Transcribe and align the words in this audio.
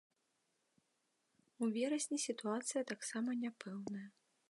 У 1.61 1.71
верасні 1.77 2.17
сітуацыя 2.27 2.81
таксама 2.93 3.29
няпэўная. 3.47 4.07